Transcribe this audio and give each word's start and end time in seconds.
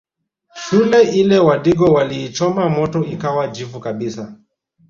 Shule 0.55 1.03
ile 1.11 1.37
wadigo 1.39 1.93
waliichoma 1.93 2.69
moto 2.69 3.03
ikawa 3.05 3.47
jivu 3.47 3.79
kabisa 3.79 4.35